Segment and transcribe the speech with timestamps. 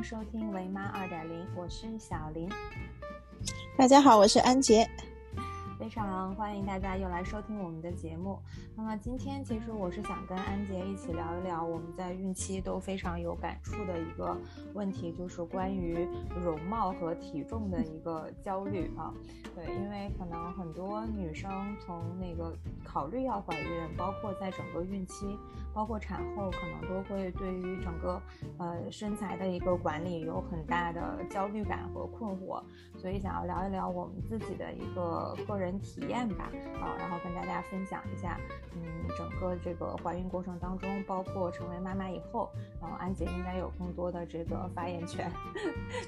[0.00, 2.48] 迎收听《维妈二点零》，我是小林。
[3.76, 4.88] 大家好，我是安杰。
[5.78, 8.38] 非常欢迎大家又来收听我们的节目。
[8.74, 14.34] 那么今天其实我是想跟安杰一起聊一聊我们在孕期都非常有感触的一个
[14.72, 16.08] 问题，就是关于
[16.42, 19.12] 容貌和体重的一个焦虑啊。
[19.54, 25.38] 对，因为可能很多女生从那个考虑要怀孕，包括在整个孕期，
[25.74, 28.22] 包括产后，可能都会对于整个
[28.58, 32.62] 呃身材的一个管理有很大的焦虑感和困惑，
[32.96, 35.70] 所以想要聊一聊我们自己的一个个人。
[35.80, 38.38] 体验吧，啊，然后跟大家分享一下，
[38.74, 38.82] 嗯，
[39.16, 42.50] 整个这个怀孕过程当中，包括成为妈妈以后，
[42.82, 45.32] 然后安姐应该有更多的这个发言权，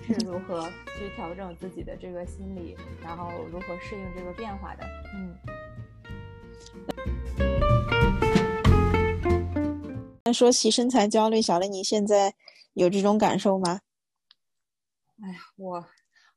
[0.03, 5.35] 是如何去调整自己的这个心理，然后如何适应这个变化的，嗯。
[10.33, 12.35] 那说起身材焦虑，小雷，你现在
[12.73, 13.81] 有这种感受吗？
[15.23, 15.87] 哎呀，我。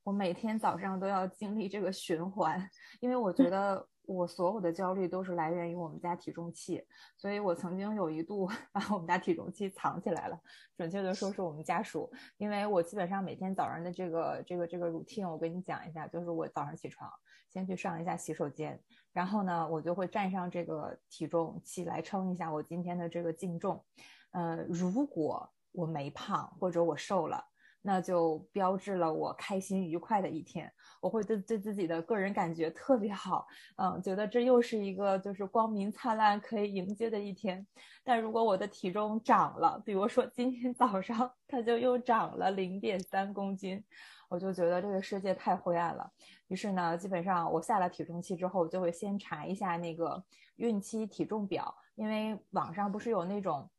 [0.03, 6.86] 我每天早上都要经历这个循环，因为我觉得我所有的焦虑都是来源于我们家体重器，
[7.17, 10.39] 所以我曾经有一度 把我们家体重器藏起来了。
[10.75, 17.09] 准确的说，是我们家属，因为我基本上每天早上的这个这个这个 routine，我跟你讲一下，就是我早上起床
[17.50, 18.80] 先去上一下洗手间，
[19.11, 23.83] 然后呢，我就会站上这个体重器来称一下我今天的这个净重。
[24.31, 27.44] 呃，如果我没胖或者我瘦了。
[27.88, 33.45] 那就标志了我开心愉快的一天，我会对对自己的个人感觉特别好，
[33.77, 37.64] 嗯，觉得这又是一个就是光明灿烂可以迎接的一天。
[38.03, 43.83] 但如果我的体重涨了，比如说今天早上它就又涨了零点三公斤，
[44.30, 46.11] 我就觉得这个世界太灰暗了。
[46.47, 50.23] 于是呢，基本上我下了体重器之后，就会先查一下那个
[50.55, 53.70] 孕期体重表，因为网上不是有那种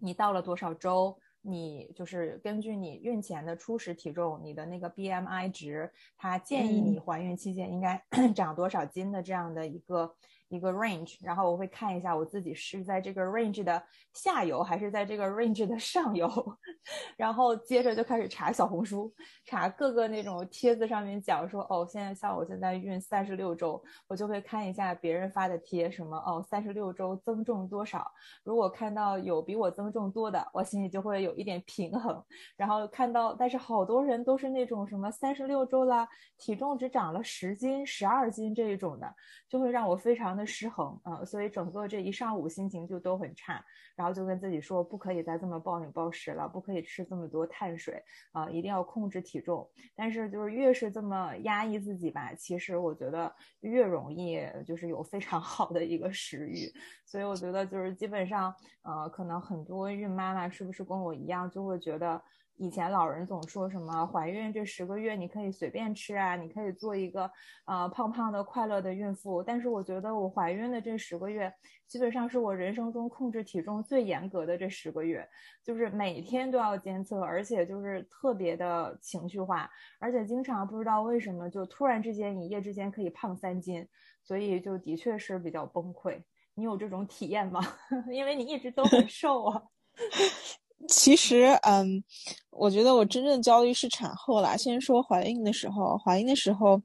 [0.00, 1.16] 你到了多少周。
[1.42, 8.02] 你就是根据你孕前的初始体重，你的那个 BMI 值，它建议你怀孕期间应该
[8.34, 10.14] 长多少斤的这样的一个。
[10.48, 13.82] 一个 range，然后我会看一下我自己是在这个 range 的
[14.14, 16.28] 下游还是在这个 range 的上游，
[17.18, 19.12] 然后接着就开始查小红书，
[19.44, 28.10] 查各个那种帖子上面讲说，哦，现在像我现在孕三十六周，我就会看一下别人发的贴，什么哦，三十六周增重多少？
[28.42, 32.24] 如果看到有比我增重多的，我心里就会有一点平衡。
[32.56, 39.14] 然后看到，但是好多人都是那种什么三十六周啦，体重只长了十斤、十二斤这一种的，
[39.46, 40.37] 就会让我非常。
[40.38, 43.62] 的失衡啊，所以整个这一上午心情就都很差，
[43.96, 49.68] 然后就跟自己说不可以再这么暴饮暴食了，不可以吃这么多碳水啊，一定要控制体重。
[49.96, 56.72] 但是就是越是这么压抑自己吧，其实我觉得越容易就是有非常好的一个食欲。
[57.04, 62.22] 所以我觉得就是基本上呃，可能很多孕妈妈是不是跟我一样，就会觉得。
[62.58, 67.30] 以前老人总说什么怀孕这十个月你可以随便吃啊，你可以做一个
[67.66, 69.42] 呃胖胖的快乐的孕妇。
[69.42, 71.52] 但是我觉得我怀孕的这十个月，
[71.86, 75.26] 基本上是我人生中控制体重最严格的这十个月，
[75.62, 79.70] 就是每天都要监测，而且就是特别的情绪化，
[80.00, 83.86] 而且经常不知道为什么就突然之间一夜之间可以胖三斤，
[84.24, 86.20] 所以就的确是比较崩溃。
[86.54, 87.60] 你有这种体验吗？
[88.12, 89.62] 因为你一直都很瘦啊。
[90.86, 92.02] 其实，嗯，
[92.50, 94.56] 我觉得我真正焦虑是产后啦。
[94.56, 96.80] 先说怀孕的时候，怀孕的时候，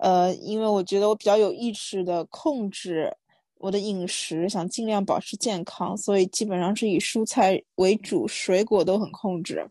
[0.00, 3.14] 呃，因为我觉得我比较有意识的控制
[3.58, 9.68] 我的饮食，想尽量保持健康，所以基本上是以蔬菜为主，水果都很控制。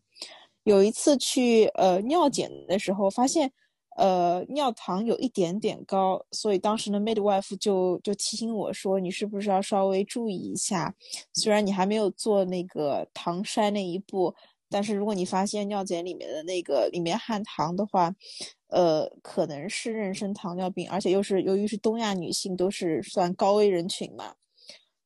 [0.63, 3.51] 有一次去呃尿检的时候，发现。
[3.97, 10.95] 呃，尿糖有一点点高，所以当时的 midwife 就就提醒我说，你是不是要稍微注意一下？
[11.33, 14.33] 虽然你还没有做那个糖筛那一步，
[14.69, 18.15] 但是如果你发现尿检里面的那个里面含糖的话，
[18.67, 24.35] 呃，可能是妊娠糖尿病，而且又是由于是东亚女性，都是算高危人群嘛。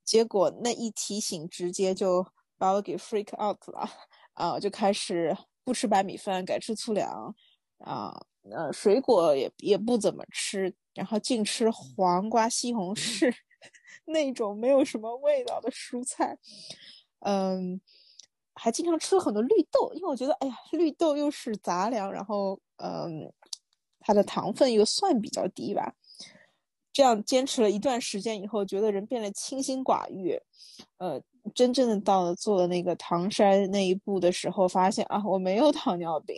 [0.04, 2.24] 结果那一提醒，直接就
[2.60, 3.90] 把我给 freak out 了
[4.34, 7.36] 啊，就开始不吃白米饭，改吃粗粮
[7.80, 8.26] 啊。
[8.52, 13.34] 呃，水果也也不怎么吃，然后净吃黄瓜、西红柿
[14.06, 16.38] 那种没有什么味道的蔬菜。
[17.22, 17.82] 嗯，
[18.54, 23.32] 还经常吃很多绿豆，因为我觉得，哎呀，绿豆又是杂粮，然后，嗯，
[24.00, 25.94] 它的糖分又算比较低吧。
[26.94, 30.40] 这样坚持了一段时间以后，觉得人变得清心寡欲。
[30.98, 31.22] 呃，
[31.54, 36.38] 真正的到了做了那个糖筛那一步的时候，发现啊，我没有糖尿病。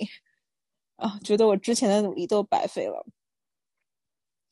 [0.97, 3.05] 啊，觉得我之前的努力都白费了。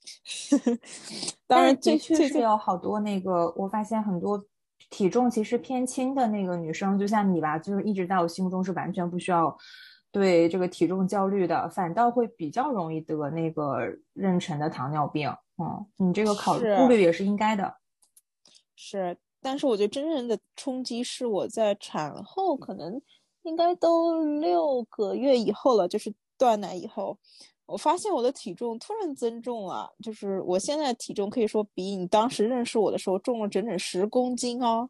[1.48, 4.44] 当然，的确是有好多那个，我发现很多
[4.90, 9.56] 体重其实偏轻的那个女生，就像你吧，就是一直在我心目中是完全不需要
[10.12, 13.80] 对这个体重焦虑的，反倒会比较容易得那个
[14.16, 15.30] 妊娠的糖尿病。
[15.58, 17.78] 嗯，你这个考顾虑也是应该的。
[18.76, 23.02] 是，但是我觉得真正的冲击是我在产后，可能
[23.44, 27.18] 应该都六个月以后了，就是断奶以后，
[27.66, 34.90] 我发现我的体重突然增重了，就是我现在体重可以说比你当时认识我的时候重了整整十公斤哦。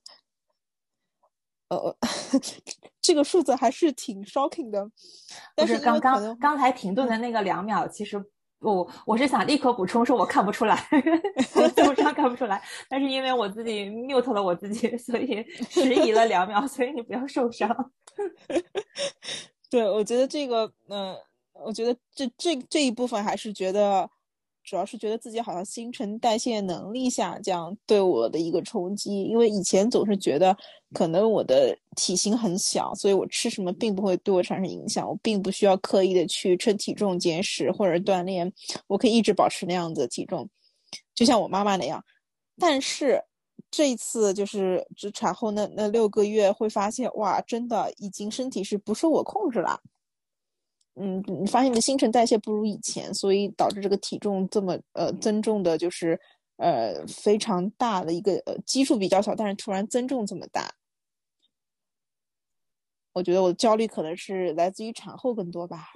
[1.70, 1.96] 呃，
[3.02, 4.88] 这个数字还是挺 shocking 的。
[5.56, 8.24] 但是刚刚刚才停顿的那个两秒，其实
[8.60, 10.88] 我我是想立刻补充说，我看不出来，
[11.76, 12.62] 基本上看不出来。
[12.88, 17.92] 但是因为我自己 mute 了我自己，所以迟疑了两秒，所以你不要受伤。
[19.72, 21.18] 对，我觉得这个，嗯，
[21.64, 24.10] 我觉得这这这一部分还是觉得。
[24.68, 30.58] 主要是觉得自己好像新陈代谢能力下降对我的一个冲击，因为以前总是觉得
[30.92, 38.52] 可能我的体型很小，所以我吃什么并不会对我产生影响，我并不需要刻意的去称体重、减食或者锻炼，
[38.88, 40.50] 我可以一直保持那样子的体重，
[41.14, 42.04] 就像我妈妈那样。
[42.58, 43.24] 但是
[43.70, 49.80] 这一次就是只产后那那六个月，会发现哇，真的已经身体是不受我控制了。
[50.96, 56.20] 嗯，你发现你的新陈代谢不如以前，所以导致这个体重这么呃增重的，就是
[56.58, 60.74] 呃非常大的一个呃基数比较小，但是突然增重这么大，
[63.14, 65.90] 我觉得我的焦虑可能是来自于产后更多吧。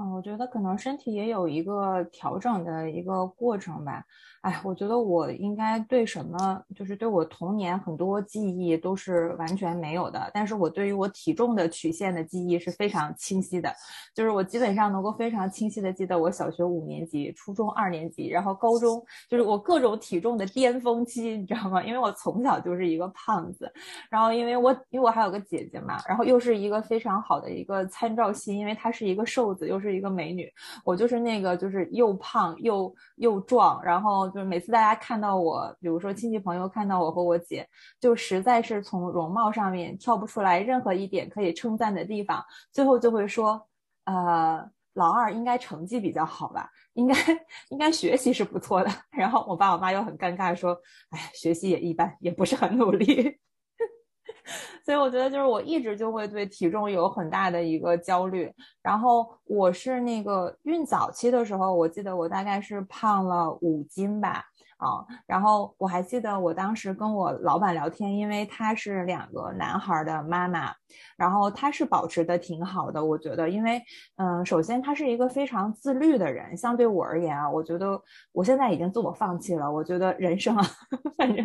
[0.00, 4.04] 嗯，我觉得可能身体也有一个调整的一个过程吧。
[4.42, 13.74] 哎，我觉得我应该对什么，就是对我童年很多记忆都是完全没有的，但是我对于我体重的曲线的记忆是非常清晰的，
[14.14, 21.82] 就是我基本上能够非常清晰的记得我小学五年级、初中二年级，然后高中，就是我各种体重的巅峰期，你知道吗？
[21.82, 23.68] 因为我从小就是一个胖子，
[24.08, 30.52] 然后因为我因为我还有个姐姐嘛，然后又是一个非常好的一个参照系，因为她是一个瘦子，又是是一个美女，
[30.84, 34.28] 我就是那个就是又胖又又壮，然后。
[34.28, 37.66] 就是每次大家看到我，比如说亲戚朋友看到我和我姐，
[37.98, 43.66] 就实在是从容貌上面跳不出来任何一点可以称赞的地方，最后就会说，
[44.04, 44.62] 呃，
[44.94, 47.14] 老二应该成绩比较好吧，应该
[47.70, 48.90] 应该学习是不错的。
[49.10, 50.78] 然后我爸我妈又很尴尬说，
[51.10, 53.38] 哎，学习也一般，也不是很努力。
[54.84, 58.52] 所以我觉得就是我一直就会对体重有很大的一个焦虑，
[58.82, 64.44] 然后我是那个孕早期的时候，我记得我大概是胖了五斤吧。
[64.78, 70.72] 啊，然后我还记得我当时跟我老板聊天，因为他是两个男孩的妈妈，
[71.16, 73.82] 然后他是保持的挺好的，我觉得，因为
[74.16, 78.00] 嗯，首先他是一个非常自律的人，相对我而言啊，我觉得
[78.32, 80.64] 我现在已经自我放弃了，我觉得人生啊，
[81.16, 81.44] 反正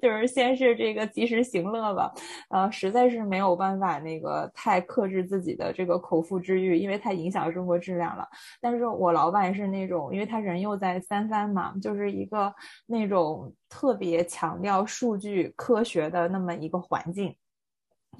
[0.00, 2.12] 就是先是这个及时行乐吧，
[2.50, 8.26] 呃，实在是没有办法那个太克制自己的这个口腹之欲，因为太影响生活质量了。
[8.60, 12.52] 但是我老板是那种，因为他人又在三番嘛，就是一个。
[12.86, 17.34] 那种特别强调数据科学的那么一个环境，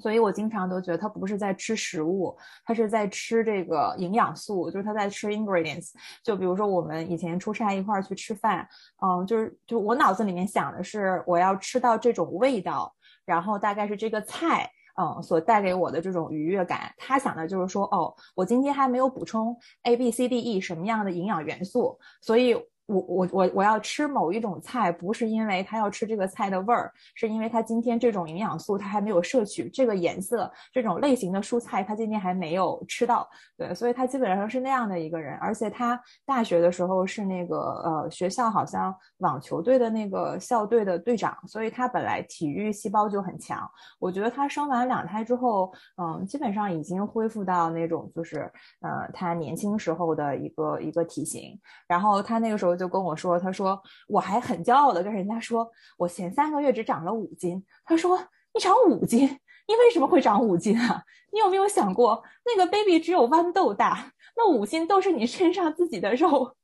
[0.01, 5.91] 所以我经常都觉得他不是在吃食物，他是在吃这个营养素，就是他在吃 ingredients。
[6.23, 8.67] 就比如说我们以前出差一块儿去吃饭，
[9.01, 16.91] 嗯，就是就我脑子里面想的是我要吃到这种味道，然后大概是这个菜，嗯，所带给我的这种愉悦感。
[16.97, 22.57] 他想的就是说，哦，我今天还没有补充 A B C D E 什么样的营养元素，所以。
[22.87, 33.25] 我我我我要吃某一种菜，不是因为他要吃这个菜的味儿，是因为他今天这种营养素他还没有摄取，这个颜色这种类型的蔬菜他今天还没有吃到，
[33.57, 35.37] 对，所以他基本上是那样的一个人。
[35.37, 43.65] 而且他大学的时候是那个呃学校好像网球队的那个校队的队长，所以他本来体育细胞就很强。
[43.99, 48.39] 我觉得他生完两胎之后，嗯，基本上已经恢复到那种就是
[48.81, 51.57] 呃他年轻时候的一个一个体型。
[51.87, 52.70] 然后他那个时候。
[52.75, 57.63] 就跟我说，他说我还很骄傲的跟人家说，我前三个月只长了五斤。
[57.85, 58.17] 他说
[58.53, 61.03] 你长五斤，你为什么会长五斤啊？
[61.31, 66.55] 你有没有想过，那个 baby 只有豌豆大，那五斤都是你身上自己的肉。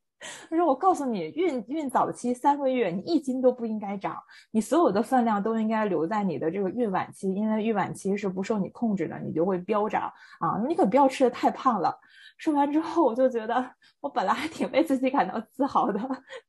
[0.49, 4.17] 他说我告诉你，孕孕早期三个月，你一斤都不应该长，
[4.51, 10.57] 你所有的分量都应该留在你的这个孕晚期，因为孕晚期是不受你控制的，你就会飙涨啊！
[10.67, 11.95] 你可不要吃的太胖了。
[12.37, 15.99] 说完之后，我就觉得我本来还挺为自己感到自豪的，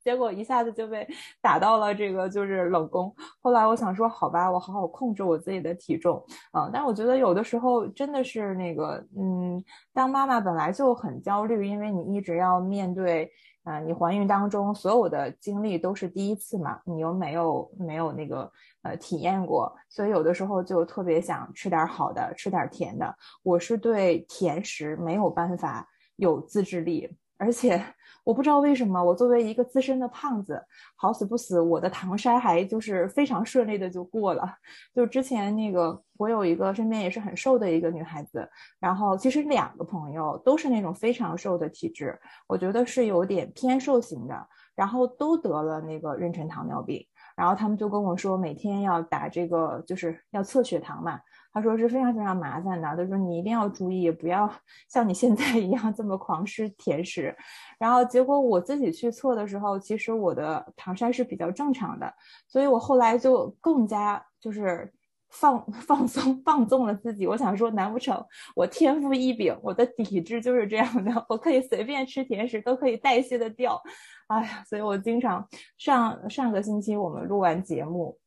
[0.03, 1.07] 结果一下子就被
[1.41, 3.15] 打到了这个就是冷宫。
[3.41, 6.71] 后来我想说，好吧，我好好控制我自己的体重啊。
[6.73, 13.31] 但我觉得有的时候真的是那个，嗯，当妈妈本来就很焦虑，因为你一直要面对。
[13.69, 18.51] 啊，你怀孕当中所有的经历都是第一次嘛，你又没有没有那个
[18.83, 23.15] 呃体验过，所以有的时候就特别想吃点好的，吃点甜的。
[23.43, 27.15] 我是对甜食没有办法有自制力。
[27.41, 27.81] 而且
[28.29, 30.63] 我不知道为什么，我作为一个资深的胖子，
[30.97, 34.47] 好死不死，我的糖筛还就是非常顺利的就过了。
[34.95, 38.47] 就之前那个，我有一个身边也是很瘦的一个女孩子，
[38.79, 47.03] 然后其实两个朋友都是那种非常瘦的体质，我觉得是有点偏瘦型的，然后都得了那个妊娠糖尿病，
[47.39, 51.21] 然后他们就跟我说，每天要打这个，就是要测血糖嘛。
[51.53, 54.53] 他说是非常非常麻烦的，他说你一定要注意，不要
[54.89, 57.35] 像你现在一样这么狂吃甜食。
[57.79, 62.13] 然后结果我自己去测的时候，其实我的糖筛是比较正常的，
[62.49, 64.93] 所以我后来就更加就是
[65.31, 67.27] 放 放松放纵了自己。
[67.27, 68.23] 我想说，难不成
[68.55, 73.81] 我天赋异禀，我的体质就是这样的，我可以随便吃甜食都可以代谢的掉？
[74.29, 78.19] 哎呀，所以我经常上上个星期我们录完节目。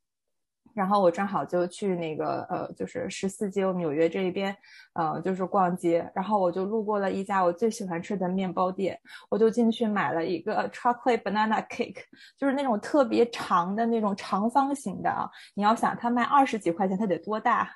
[0.74, 4.56] 然后我正好就去那个呃，就是十四街，我们纽约这一边，
[4.94, 6.10] 呃，就是逛街。
[6.16, 9.00] 然后我就路过了一家我最喜欢吃的面包店，
[9.30, 12.04] 我就进去买了一个 chocolate banana cake，
[12.38, 15.30] 就是那种特别长的那种长方形的啊。
[15.54, 17.70] 你要想它卖二十几块钱，它得多大？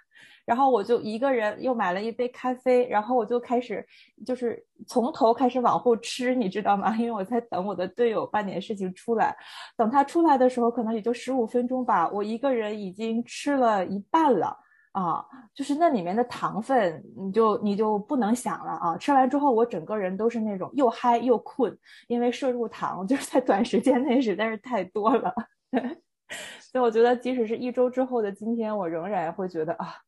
[0.45, 3.85] 然后我就一个人又买了一杯咖啡，然后我就开始
[4.25, 6.95] 就是从头开始往后吃，你知道吗？
[6.97, 9.35] 因为我在等我的队友办点事情出来，
[9.75, 14.55] 等他出来的时候可能也就十五分钟吧，我一个人已经吃了一半了
[14.91, 15.25] 啊！
[15.53, 18.97] 就是那里面的糖分，你就你就不能想了啊！
[18.97, 21.75] 吃完之后我整个人都是那种又嗨又困，
[22.07, 25.33] 因为摄入糖就是在短时间内实在是太多了，
[26.61, 30.04] 所以我觉得即使是一周之后的今天，我仍然会觉得啊。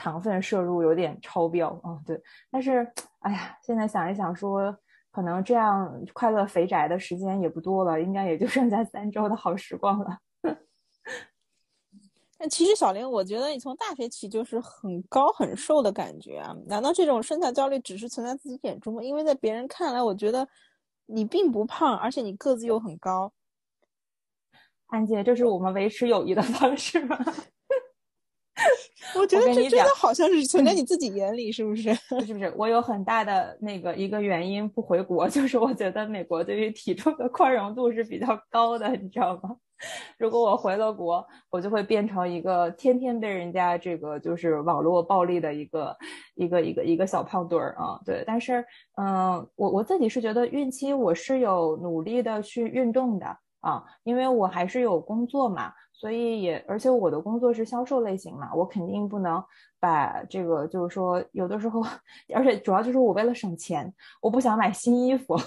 [0.00, 2.18] 糖分摄入有点超标啊，对，
[2.50, 4.74] 但是哎呀，现在想一想，说
[5.10, 10.18] 可能这样快乐肥宅的时间也不多了，应该也就剩下三周的好时光了。
[12.38, 19.02] 但其实小林，我觉得你从大学起就是很高很瘦的感觉啊，难道这种身材焦虑只是存在自己眼中吗？
[19.02, 20.48] 因为在别人看来，我觉得
[21.04, 23.30] 你并不胖，而且你个子又很高。
[24.86, 27.18] 安姐，这是我们维持友谊的方式吗？
[29.18, 31.92] 我觉得这真的好像是存在你自己眼里，是不是？
[32.26, 32.52] 是不是？
[32.56, 39.56] 我有很大的那个一个原因不回国， 就是我觉得美国对于体重的宽容度是比较高的，你知道吗？
[40.18, 45.96] 如果我回了国，我就会变成一个天天被人家这个就是网络暴力的一个
[46.34, 47.98] 一个一个一个小胖墩儿啊。
[48.04, 48.62] 对，但是
[49.00, 53.26] 嗯，我我自己是觉得孕期我是有努力的去运动的
[53.60, 55.72] 啊，因为我还是有工作嘛。
[56.00, 59.44] 所以也，而且我的工作是销售类型嘛，我肯定不能
[59.78, 61.82] 把这个，就是说，有的时候，
[62.34, 63.92] 而且主要就是我为了省钱，
[64.22, 65.38] 我不想买新衣服。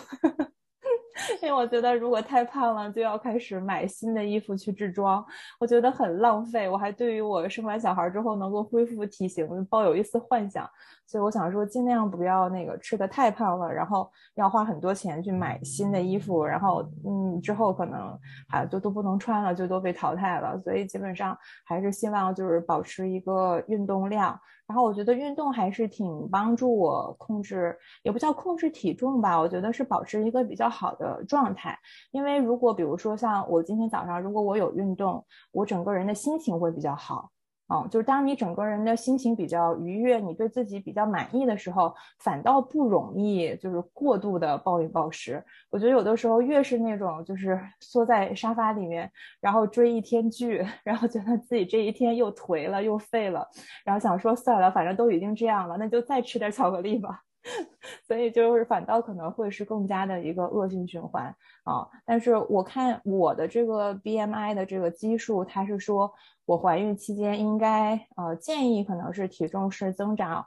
[1.41, 5.24] 因为我觉得如果太胖了，就要开始买新的衣服去置装，
[5.60, 6.70] 我觉得很浪费。
[6.70, 10.67] 我还对于我生完小孩之后能够恢复体型抱有一丝幻想，
[11.05, 18.17] 所以我想说尽量不要那个吃的太胖了，然后要花很多钱去买新的衣服，然后嗯之后可能
[18.48, 20.60] 还都都不能穿了，就都被淘汰了。
[20.62, 24.39] 所以基本上还是希望就是保持一个运动量。
[24.65, 31.77] 然后我觉得运动还是挺帮助我控制，也不叫控制体重吧，我觉得是保持一个比较好的的状态。
[32.12, 37.29] 因为如果比如说像我今天早上，如果我有运动，我整个人的心情会比较好。
[37.74, 45.43] 嗯，就是当你整个人的心情比较愉悦，你对自己比较满意的时候，反倒不容易就是过度的暴饮暴食。
[45.72, 53.48] 我觉得有的时候越是那种就是缩在沙发里面，然后追一天剧， 然后觉得自己这一天又颓了又废了，
[53.86, 57.22] 然后想说算了，反正都已经这样了，那就再吃点巧克力吧。
[58.07, 61.25] 所以就是反倒可能会是更加的一个恶性循环
[61.65, 61.85] 啊！
[62.05, 66.13] 但是我看我的这个 BMI 的这个基数，它是说
[66.45, 70.45] 我怀孕期间应该呃建议可能是体重是增长，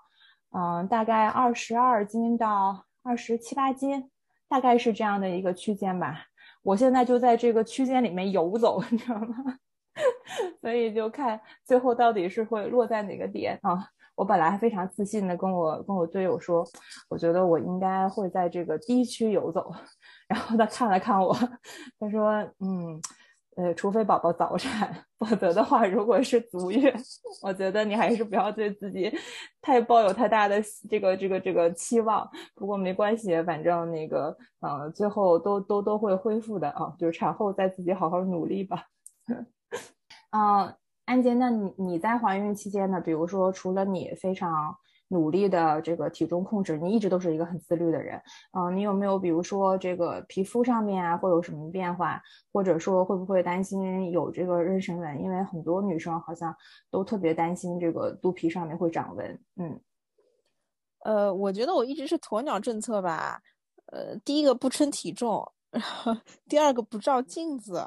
[0.52, 4.10] 嗯，大概二十二斤到二十七八斤，
[4.48, 6.24] 大概是这样的一个区间吧。
[6.62, 9.58] 我现在就在这个区间里面游走，你知道吗？
[10.60, 13.90] 所以就看最后到底是会落在哪个点啊？
[14.16, 16.66] 我本来还非常自信的跟我跟我队友说，
[17.08, 19.70] 我觉得我应该会在这个低区游走。
[20.26, 21.32] 然后他看了看我，
[22.00, 23.00] 他说：“嗯，
[23.56, 26.92] 呃，除非宝宝早产，否则的话，如果是足月，
[27.42, 29.12] 我觉得你还是不要对自己
[29.61, 32.28] 太抱有太大的这个这个这个期望。
[32.54, 38.85] 不过没关系，反正那个，嗯，最后都都都会恢复的啊，就是产后再自己好好努力吧。
[40.32, 40.75] 嗯。”
[41.06, 43.00] 安杰，那你你在怀孕期间呢？
[43.00, 48.20] 比如说，除了你非常努力的这个体重控制，你一直都是一个很自律的人，
[48.58, 52.20] 嗯，你有没有比如说这个皮肤上面啊会有什么变化，
[52.52, 55.22] 或者说会不会担心有这个妊娠纹？
[55.22, 56.52] 因为很多女生好像
[56.90, 59.80] 都特别担心这个肚皮上面会长纹，嗯，
[61.04, 63.40] 呃，我觉得我一直是鸵鸟政策吧，
[63.92, 65.52] 呃，第一个不称体重，
[66.48, 67.86] 第二个不照镜子。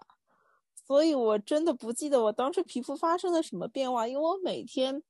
[0.89, 5.03] 所以，我真的不记得我当时皮肤发生了什么变化，因为我每天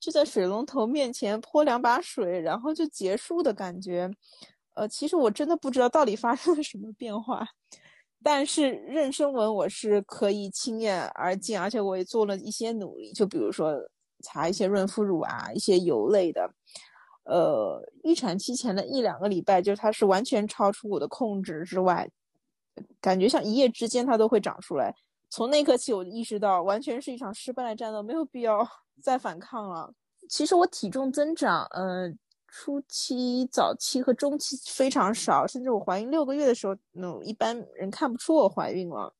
[0.00, 4.10] 就在水龙头面前泼两把水，然后就结束的感觉。
[4.72, 7.46] 呃，其实我真的不知道到底发生了什么变化。
[8.22, 13.76] 但是妊娠纹我是可以亲眼而见，而且我也做了一些努力，就比如说
[14.22, 16.50] 擦一些润肤乳啊，一些油类的。
[17.24, 22.08] 呃，预产期前的一两个礼拜，就是它是完全超出我的控制之外，
[22.98, 24.94] 感觉像一夜之间它都会长出来。
[25.30, 28.66] 从那刻起，我就意识到，完全是一场失败的战斗，没有必要
[29.02, 29.92] 再反抗了。
[30.28, 39.14] 其实我体重增长，嗯，初期、早期和中期非常少，甚至我怀孕六个月的时候，那一般人看不出我怀孕了。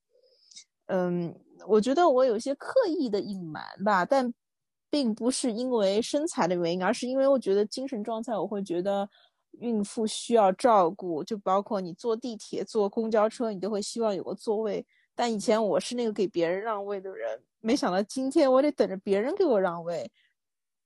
[0.86, 1.34] 嗯，
[1.66, 4.32] 我觉得我有些刻意的隐瞒吧，但
[4.90, 9.08] 并不是因为身材的原因，而是因为我觉得精神状态，我会觉得
[9.52, 14.86] 孕妇需要照顾，就包括你坐地铁、坐公交车，你都会希望有个座位。
[15.18, 20.08] 但以前我是那个给别人让位的人，没想到今天我得等着别人给我让位，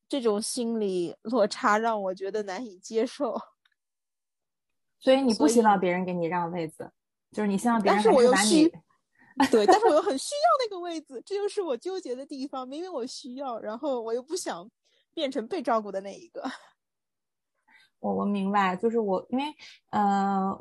[0.09, 3.39] 这种心理落差让我觉得难以接受。
[4.99, 6.91] 所以你不希望别人给你让位子，
[7.31, 8.73] 就是你希望别人把你。
[9.51, 12.67] 对，但是我又 很需要那个位子，这就是我纠结的地方。
[12.67, 14.67] 明明我需要，然后我又不想
[15.13, 16.43] 变成被照顾的那一个。
[18.03, 19.45] 我我明白，就是我，因为，
[19.91, 20.53] 呃，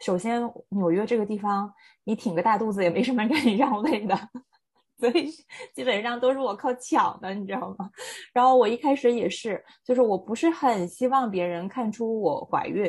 [0.00, 0.40] 首先
[0.70, 1.70] 纽约这个地方，
[2.04, 4.16] 你挺个大肚子也没什么人给你让位的，
[4.98, 5.30] 所以
[5.74, 7.90] 基本上都是我靠抢的，你知道吗？
[8.32, 12.86] 然后我一开始也是，就是我不是很希望别人看出我怀孕，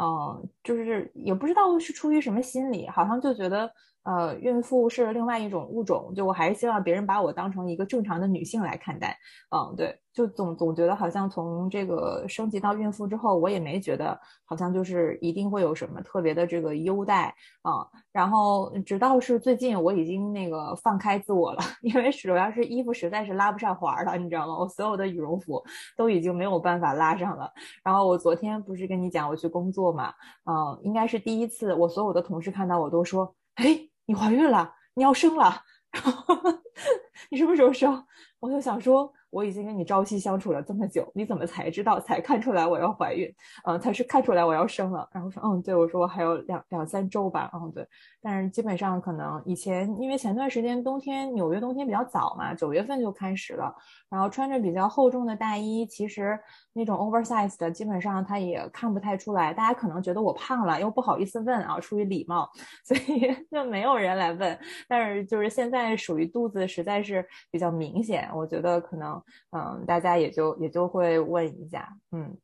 [0.00, 3.70] 嗯，就是也不知道是出于什么心理，好像就觉得。
[4.02, 9.16] 呃，孕妇是另外一种物种，就我还是希望别人把我当成一个正常的女性来看待。
[9.50, 17.86] 嗯，对，就总总觉得好像从这个升级到孕妇之后，我也没觉得好像就是一定会有什么特别的这个优待啊。
[18.10, 24.58] 然后直到是最近，我已经那个放开自我了， 因为主要是衣服实在是拉不上环了，你知道吗？
[24.58, 25.62] 我所有的羽绒服
[25.94, 27.52] 都已经没有办法拉上了。
[27.84, 30.08] 然后我昨天不是跟你讲我去工作嘛？
[30.46, 33.89] 嗯，应该是第一次，我所有的同事看到我都说，哎。
[34.10, 35.62] 你怀孕了，你要生了，
[37.30, 38.04] 你什么时候生？
[38.40, 39.14] 我就想说。
[39.30, 43.32] 我已经跟你朝夕相处了这么久，你怎么才知道才看出来我要怀孕？
[43.64, 45.08] 嗯，才是看出来我要生了。
[45.12, 47.50] 然后说，嗯，对，我说还有两两三周吧。
[47.54, 47.86] 嗯，对。
[48.20, 53.74] 但是基本上可能以前因为前段时间冬天纽约冬天比较早嘛，九月份就开始了。
[54.10, 56.38] 然后穿着比较厚重的大衣，其实
[56.72, 59.54] 那种 oversize 的基本上他也看不太出来。
[59.54, 62.50] 大家可能觉得我胖了，又不好意思问啊，出于礼貌，
[62.84, 64.58] 所以 就没有人来问。
[64.88, 69.19] 但是就是现在属于肚子实在是比较明显，我觉得可能。
[69.50, 72.36] 嗯，大家也就也就会问一下，嗯，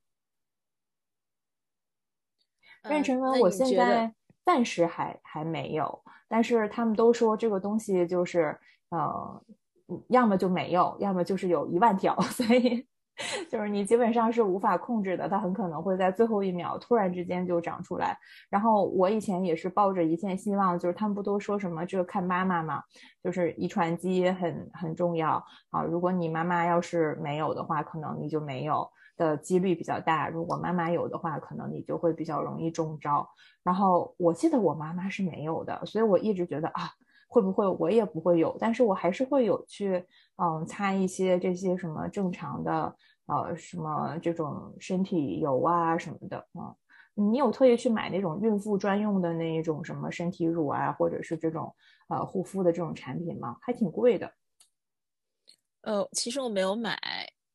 [2.85, 8.59] 妊娠纹我现在暂时还还没有，但是他们都说这个东西就是，
[8.91, 9.43] 呃，
[10.09, 12.87] 要么就没有，要么就是有一万条， 所以。
[13.50, 18.16] 就是你基本上是无法控制的，它很可能会在最后一秒突然之间就长出来。
[18.50, 22.83] 然后我以前也是抱着一线希望，就是他们不都说什么这个看妈妈嘛，
[23.22, 25.83] 就是遗传基因很很重要啊。
[25.83, 33.26] 如果你妈妈要是没有的话，可能你就没有的几率比较大；如果妈妈有的话，可能你就会比较容易中招。
[33.62, 36.90] 然后我记得我妈妈是没有的，所以我一直觉得啊，
[37.29, 38.57] 会不会我也不会有？
[38.61, 40.05] 但是我还是会有去。
[40.37, 42.94] 嗯，擦一些这些什么正常的，
[43.27, 46.75] 呃，什么这种身体油啊什么的啊，
[47.14, 51.75] 你有特意去买那种孕妇专用的那一种什么身体乳啊，或者是这种
[52.09, 53.57] 呃护肤的这种产品吗？
[53.62, 54.31] 还挺贵的。
[55.83, 56.99] 呃，其实我没有买，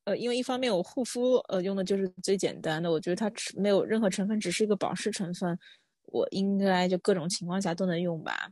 [0.05, 5.57] 呃，因为一方面我护肤呃用的就是最简单的，我觉得它没有任何成分，只是一个保湿成分，
[6.05, 8.51] 我应该就各种情况下都能用吧。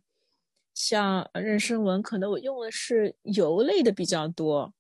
[0.80, 4.74] 像妊娠纹，可能我用的是油类的比较多。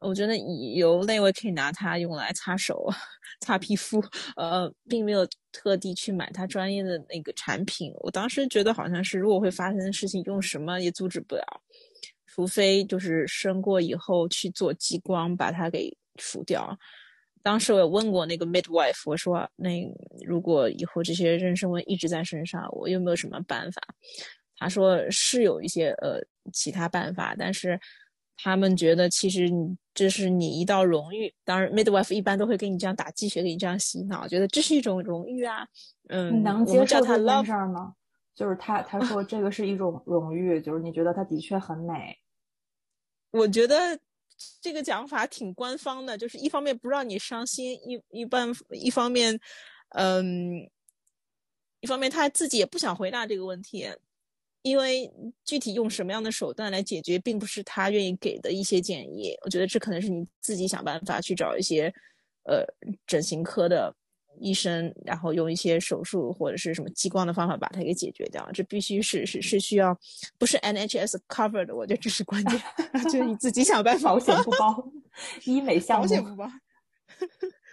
[0.00, 2.86] 我觉得以油类我可以拿它用来擦手、
[3.40, 4.02] 擦皮肤，
[4.34, 7.92] 呃，并没有特地去买它专业的那个产品。
[8.00, 11.44] 我当时觉得好像是，如果会发生的事情，用什么也阻止不了，
[12.26, 16.76] 除非就是生过以后去做激光把它给除掉。
[17.44, 19.80] 当时我有问过那个 midwife，我说那
[20.26, 23.80] 如果以后这些妊娠纹一直在身上，我有没有什么办法？
[24.56, 26.20] 他说是有一些呃
[26.52, 27.78] 其他办法，但是
[28.36, 31.34] 他们觉得其实你这是你一道荣誉。
[31.44, 35.66] 当然，midwife 一般都会给你这样打鸡血，给你这样洗脑，觉得这是一种荣誉啊。
[36.08, 37.94] 嗯，能接受他件事儿吗？
[38.34, 42.18] 就是他他说这个是一种荣誉，就是你觉得他的确很美。
[43.32, 43.98] 我觉得
[44.60, 49.40] 这个讲法挺官方的，就是一方面不让你伤心，一一般一方面，
[49.90, 50.70] 嗯，
[51.80, 53.88] 一方面他自己也不想回答这个问题，
[54.66, 55.08] 因为
[55.44, 59.32] 具体用什么样的手段来解决，并不是他愿意给的一些建议。
[59.44, 61.92] 我觉得这可能是你自己想办法去找一些，
[62.44, 62.64] 呃，
[63.06, 63.94] 整形科的。
[64.38, 69.98] 医生，然后用一些手术或者是什么激光的方法把它给解决掉，这必须是是是需要，
[70.36, 72.60] 不是 NHS cover 的，我觉得这是关键，
[73.04, 74.92] 就是你自己想办法，保险不包，
[75.46, 76.46] 医美项目保险不包。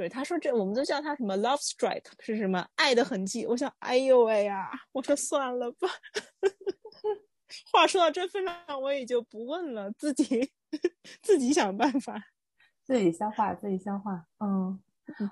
[0.00, 5.86] 对，他说这我们都叫他什么 love stripe 是什么爱的痕迹，我想哎呦喂呀，我说算了吧。
[7.70, 10.50] 话说到这份上，我也就不问了，自己
[11.20, 12.18] 自己想办法，
[12.82, 14.80] 自己消化，自己消化，嗯。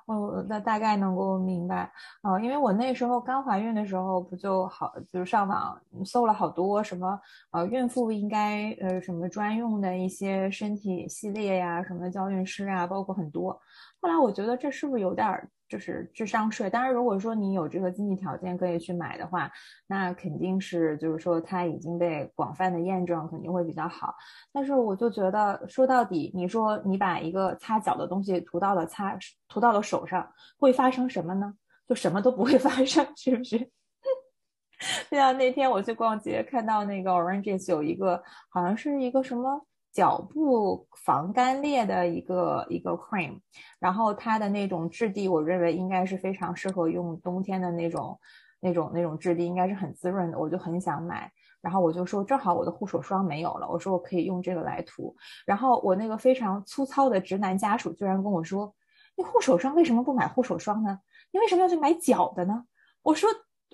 [0.07, 1.89] 我那大概能够明白
[2.21, 7.17] 啊，因为我那时候刚怀孕的时候，不就好，就是上网搜了好多什么
[7.53, 13.57] 呃，孕妇应该呃什么专用的一些身体系列呀，什么教孕师啊，包括很多。
[14.01, 15.49] 后来我觉得这是不是有点？
[15.69, 19.53] 就是智商税，当然，如果说你有这个经济条件可以去买的话，
[19.87, 24.15] 那肯定是就是说它已经被广泛的验证，肯定会比较好。
[24.51, 29.15] 但是我就觉得说到底，你说你把一个擦脚的东西涂到了擦
[29.47, 30.27] 涂到了手上，
[30.59, 31.53] 会发生什么呢？
[31.87, 33.59] 就什么都不会 发生，是不是？
[35.11, 39.67] 就像那天我去逛街，看到那个 Oranges 有一个好像是一个什么。
[39.93, 43.41] 脚部防干裂的一个一个 cream，
[43.79, 48.19] 然后它的那种质地，我认为应该是非常适合用冬天的那种
[48.61, 51.31] 那种那种质地，应该是很滋润的，我就很想买。
[51.61, 55.17] 然后我就说，正好我的护手霜没有了，我说我可以用这个来涂。
[55.45, 58.73] 然后我那个非常粗糙的直男家属居然跟我说
[59.17, 61.01] ：“你护手霜为什么不买护手霜呢？
[61.33, 62.65] 你为什么要去买脚的呢？”
[63.03, 63.29] 我说。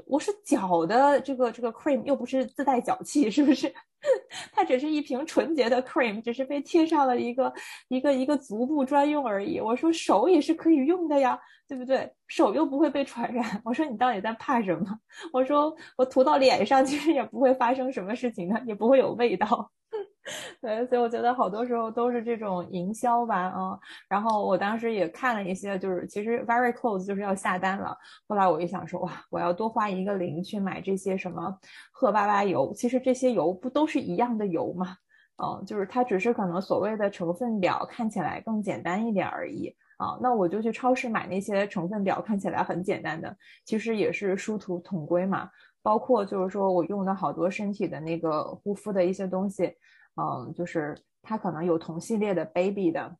[0.06, 3.72] 我是脚的这个这个 cream 又不是自带脚气，是不是？
[4.52, 7.52] 它只是一瓶纯洁的 cream，只是被贴上了一个
[7.88, 9.58] 一个一个足部专用而已。
[9.60, 12.12] 我说手也是可以用的呀，对不对？
[12.28, 13.42] 手又不会被传染。
[13.64, 14.84] 我说你到底在怕什么？
[15.32, 19.70] 我说我涂到脸上其实也不会发生什么事情的，也不会有味道。
[20.58, 27.94] 对，所以我觉得好多时候都是这种营销吧，啊，然后我当时也看了一些，就是其实 very close 就是要下单了。
[28.26, 31.54] 后来我一想说，哇，我要多花一个零去买这些什么
[31.92, 34.96] 赫巴巴油，其实这些油不都是一样的油吗？
[35.36, 40.16] 嗯，就是它只是可能所谓的成分表看起来更简单一点而已啊。
[40.22, 45.50] 那我就去超市买那些成分表看起来很简单的，其实也是殊途同归嘛。
[45.82, 49.70] 包括就是说我用的好多身体的那个护肤的一些东西。
[50.16, 53.16] 嗯，就是它可能有同系列的 baby 的，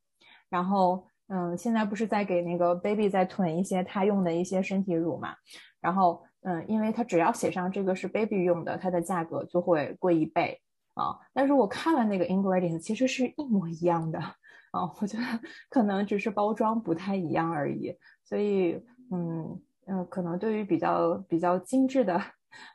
[0.48, 5.35] 然后嗯，现在不是在给那个 baby 在囤一些他用的一些身体乳嘛？
[5.80, 10.61] 然后嗯，因为它只要写上这个是 baby 用的，它的价格就会贵一倍
[10.94, 11.18] 啊。
[11.33, 14.18] 但是我看了那个 ingredients，其实是一模一样的
[14.70, 15.24] 啊，我觉得
[15.70, 17.96] 可能只是包装不太一样而已。
[18.24, 18.74] 所以
[19.11, 22.20] 嗯嗯，可能对于比较比较精致的。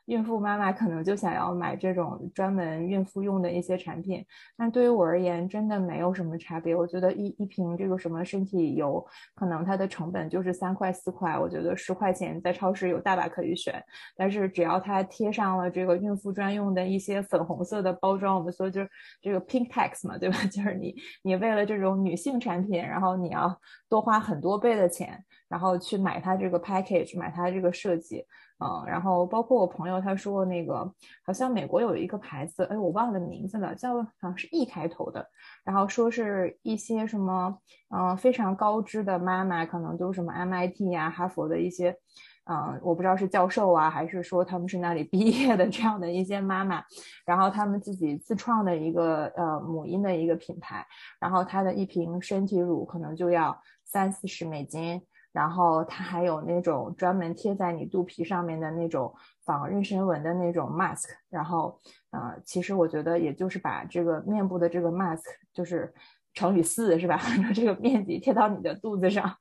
[0.06, 4.24] 孕妇妈妈可能就想要买这种专门孕妇用的一些产品，
[4.56, 6.74] 但对于我而言，真的没有什么差别。
[6.74, 13.82] 我觉得一一瓶这个什么身体油，可能它的成本就是三块四块，我觉得十块钱在超市有大把可以选。
[14.16, 18.90] 但是只要它贴上了这个孕妇专用的一些粉红色的包装，我们说就是
[19.20, 20.38] 这个 pink tax 嘛，对吧？
[20.50, 28.24] 就是你你为了这种女性产品，然后你要多花很多倍的钱，然后去买它这个 package，买它这个设计。
[28.62, 30.84] 嗯，然后包括我朋友他说那个
[31.24, 35.26] 好像美国有一个牌子，哎，我忘了名字了，叫好像是 E 开头的，
[35.64, 37.56] 然后说是一些什么
[37.88, 41.96] 嗯非常高知的妈妈，可能都是什么 MIT 呀、哈佛的一些，
[42.44, 46.84] 嗯，我不知道是教授啊，还是说他们是那里 毕业的这样的一些妈妈，
[47.24, 50.86] 然后他们自己自创的一个呃母婴的一个品牌，
[51.18, 55.00] 然后它的一瓶身体乳可能就要三四十美金。
[55.32, 59.14] 然后它还有那种专门贴在你肚皮上面的那种
[59.44, 61.78] 仿妊娠纹的那种 mask，然后，
[62.10, 65.92] 呃，其实我觉得也就是把这个面部的这个 mask 就是
[66.34, 67.20] 乘以四是吧？
[67.54, 69.36] 这个面积贴到你的肚子上，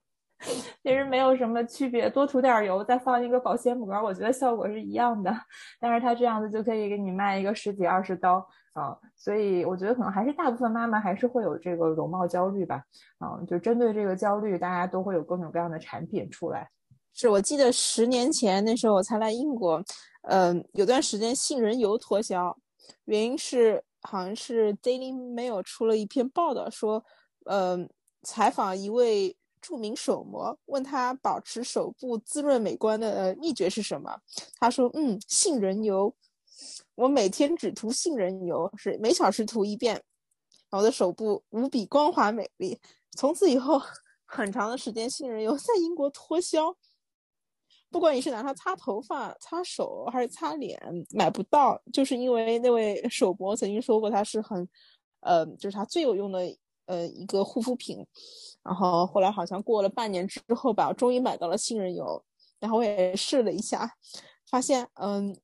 [0.82, 5.34] 其实没有什么区别，多涂点油，再放一个保鲜膜，我觉得效果是一样的。
[5.80, 8.46] 但是它这样子就可以给你卖一个十几二十刀。
[8.76, 12.84] 啊，所以我觉得可能还是大部分妈妈还是会有这个容貌焦虑吧。
[13.18, 16.70] 啊，就针对这个焦虑，大家都会有各种各样的产品出来。
[17.14, 19.82] 是我记得十年前那时候我才来英国，
[20.28, 22.54] 嗯，有段时间杏仁油脱销，
[23.06, 27.02] 原因是好像是 Daily Mail 出了一篇报道，说，
[27.46, 27.78] 呃，
[28.24, 34.18] 采访一位著名手模，问他保持手部滋润美观的秘诀是什么？
[34.60, 36.14] 他说，嗯，杏仁油，
[36.96, 40.02] 我每天只涂杏仁油，是每小时涂一遍，
[40.70, 42.80] 我的手部无比光滑美丽。
[43.12, 43.80] 从此以后，
[44.24, 46.74] 很长的时间，杏仁油在英国脱销。
[47.88, 50.78] 不管你是拿它擦头发、擦手还是擦脸，
[51.10, 54.68] 买不到，就是因为那位手博曾经说过它是很，
[55.20, 56.40] 呃，就是它最有用的
[56.86, 58.04] 呃一个护肤品。
[58.62, 62.22] 然后后来好像过了半年之后吧，终于买到了杏仁油，
[62.58, 63.96] 然后我也试了一下，
[64.50, 65.34] 发现嗯，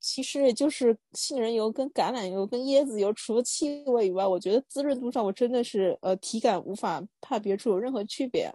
[0.00, 8.52] 其实也就是杏仁油跟橄榄油跟椰子油，除了气味以外，我觉得滋润度上我真的是呃体感无法判别出有任何区别。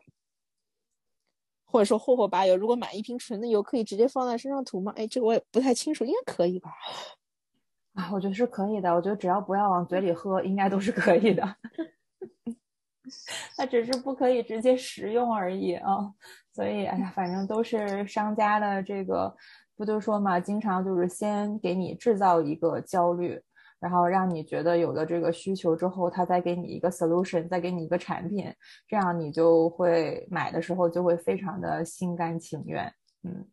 [1.68, 4.94] 或者说霍霍巴油，如果买一瓶纯的油，可以直接放在身上涂吗？
[4.96, 6.72] 哎，这个我也不太清楚，应该可以吧？
[7.96, 8.94] 啊，我觉得是可以的。
[8.96, 11.56] 我觉得只要不要往嘴里喝，应该都是可以的。
[13.58, 16.14] 它只是不可以直接食用而已啊。
[16.54, 19.36] 所以，哎呀，反正都是商家的这个，
[19.76, 23.42] 不就说嘛，经常就是先给你制造一个焦虑。
[23.78, 28.52] 然后让你觉得有了这个需求之后，他再给你一个 solution，再给你一个产品，
[28.88, 32.92] 这样你就会买的时候就会非常的心甘情愿。
[33.24, 33.46] 嗯，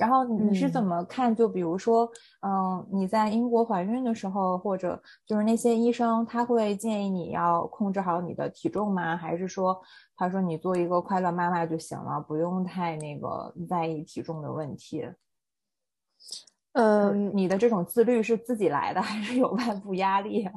[0.00, 1.32] 然后你是怎么看？
[1.32, 2.10] 就比如说，
[2.40, 9.16] 嗯，你在英国怀孕的时候，或者就是那些医生他会建议你要控制好你的体重吗？
[9.16, 9.80] 还是说
[10.16, 15.06] 他说你做一个快乐妈妈就行了，不用太那个在意体重的问题？
[16.72, 20.48] 嗯，你的这种自律是自己来的，还是有外部压力？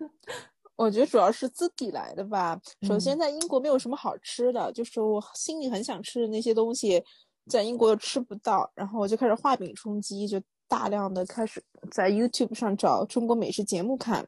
[0.76, 2.58] 我觉得主要是自己来的吧。
[2.86, 7.04] 首先，在英国没有什么好吃的，就是我心里很想吃的那些东西，
[7.50, 8.70] 在英国又吃不到。
[8.74, 14.26] 然后我就开始画饼充饥，就大量的开始在 YouTube 上找中国美食节目看。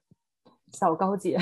[0.75, 1.39] 小高姐，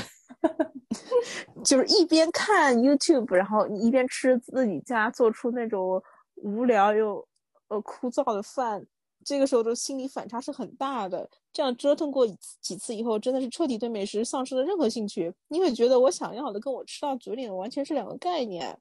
[1.64, 6.00] 就是一边看 YouTube，然后你一边吃自己家做出那种
[6.36, 7.26] 无聊又
[7.66, 8.86] 呃枯燥的饭。
[9.24, 12.26] 这个时候的心理反差是很大的，这样折腾过
[12.60, 15.32] 几次以后，真的是彻底对美食丧失了任何兴趣。
[15.48, 18.78] 你会觉得我想要的跟我吃到嘴里的完全是两个概念，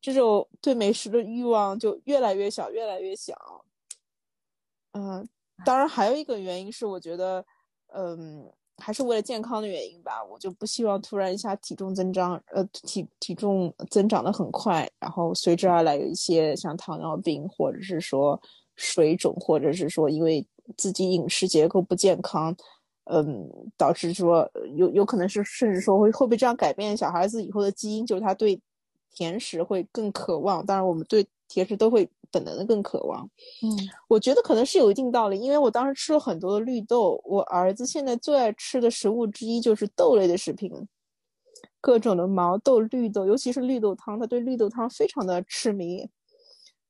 [0.00, 3.64] 这种对美食的欲望就越来越小，越来越小。
[4.92, 5.28] 嗯，
[5.64, 7.44] 当然还有一个原因是，我觉得，
[7.88, 8.52] 嗯。
[8.78, 18.40] 还是为了健康的原因吧，我就不希望突然一下体重增长，呃，体体重增长的很快，然后随之而来有一些像糖尿病，或者是说
[18.76, 22.54] 水肿，或者是说因为自己饮食结构不健康，
[23.04, 28.60] 嗯，导致说有有可能是甚至说会会不会这样改变小孩子以后的基因，就是他对
[29.12, 30.64] 甜食会更渴望。
[30.64, 32.08] 当然，我们对甜食都会。
[32.30, 33.22] 本能的更渴望，
[33.62, 33.68] 嗯，
[34.08, 40.70] 我觉得可能是有一定道理，因为我当时吃了很多的绿豆，我儿子现在最爱吃的食物之一就是豆类的食品，
[41.80, 46.08] 各种的毛豆、绿豆，尤其是绿豆汤，他对绿豆汤非常的痴迷。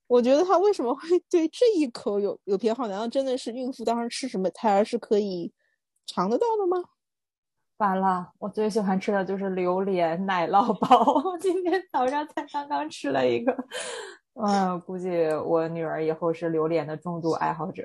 [0.07, 2.89] 我觉得他为什么会 对这一口有有偏好？
[2.89, 5.53] 难道真的是孕妇当时吃什么胎儿是可以
[6.07, 6.83] 尝得到的吗？
[7.77, 13.55] 完了，我最喜欢吃的就是榴莲奶酪包， 今天早上才刚刚吃了一个。
[14.41, 15.11] 嗯，估计
[15.45, 17.85] 我女儿以后是榴莲的重度爱好者，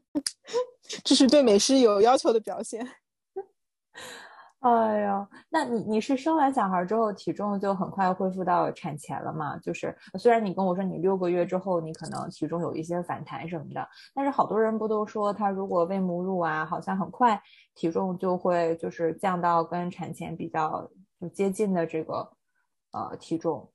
[1.02, 2.86] 这是对美食有要求的表现。
[4.60, 9.56] 哎呀，那你你是生完小孩之后体重就很快恢复到产前了吗？
[9.58, 17.42] 就是虽然你跟我说你六个月之后你可能体重有一些反弹什么的，但是好多人不都说他如果喂母乳啊，好像很快
[17.74, 20.86] 体重就会就是降到跟产前比较
[21.18, 22.30] 就接近的这个
[22.92, 23.71] 呃体重。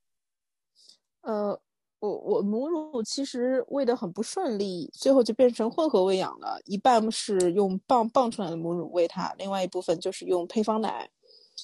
[1.27, 1.59] 呃，
[1.99, 11.09] 我我母乳其实喂的很不顺利，最后就变成混合喂养了，一半是用棒棒出来的母乳喂它，另外一部分就是用配方奶。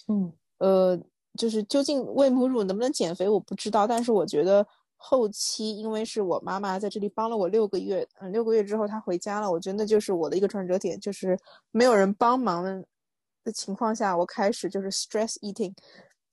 [0.09, 0.99] 嗯，呃，
[1.37, 11.39] 就是究竟喂母乳能不能减肥，我不知道，但是我觉得后期因为是我妈妈在这里帮了我六个月，嗯，六个月之后她回家了，我觉得那就是我的一个转折点，就是
[11.71, 12.65] 没有人帮忙
[13.45, 15.73] 的情况下，我开始就是 stress eating。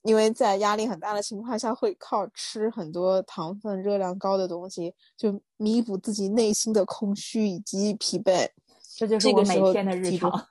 [0.03, 8.49] 因为在压力很大的情况下，会靠吃很多糖分、热量高的东西，就弥补自己内心的空虚以及疲惫。
[8.97, 10.33] 这就是我每天的日常。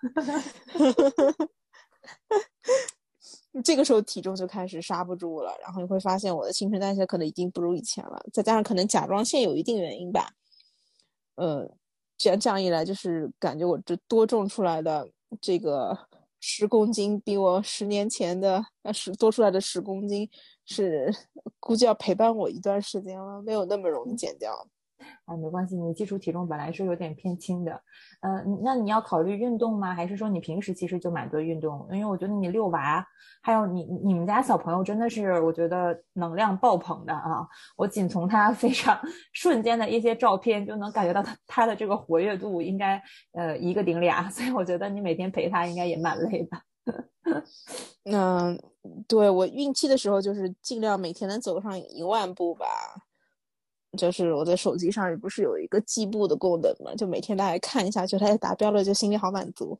[3.63, 10.29] 这个时候体重就开始刹不住了，然后你会发现我的新陈代谢可能已经不如以前了，再加上可能甲状腺有一定原因吧。
[11.35, 11.67] 呃，
[12.17, 15.09] 这样这样一来，就是感觉我这多种出来的
[15.41, 15.97] 这个。
[16.39, 20.29] 十公斤比我十年前的那十多出来的十公斤
[20.65, 21.13] 是
[21.59, 24.67] 估计要陪伴我一段时间了，没有那么容易减掉。
[25.25, 27.81] 啊，没关系，你基础体重本来是有点偏轻的，
[28.21, 29.93] 嗯，那你要考虑运动吗？
[29.93, 31.87] 还是说你平时其实就蛮多运动？
[31.91, 33.05] 因为我觉得你遛娃，
[33.41, 37.47] 还有你你们家小朋友真的是我觉得能量爆棚的啊！
[37.77, 38.99] 我仅从他 非常
[39.33, 43.01] 瞬间的一些照片就能感觉到他他的这个活跃度应该
[43.33, 46.61] 呃一个顶俩，所以我觉得你每天陪他应该也蛮累的。
[48.11, 48.59] 嗯，
[49.07, 52.65] 对我孕期的时候就是尽量每天能走上一万步吧。
[53.97, 59.79] 就是我的手机上不是有一个计步的功能嘛，就每天大概看一下，觉得它达标了，就心里好满足。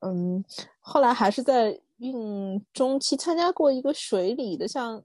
[0.00, 0.42] 嗯，
[0.80, 5.02] 后来还是在孕中期参加过一个水里的，像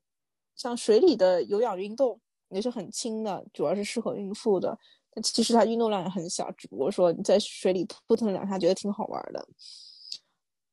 [0.56, 4.78] 像水里的有氧运动，也是很轻的，主要是适合孕妇的。
[5.14, 9.46] 但其实它运动量也很小，只不过说你在水里扑腾两下，觉得挺好玩的。